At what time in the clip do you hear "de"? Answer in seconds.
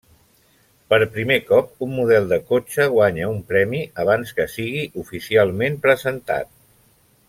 2.33-2.39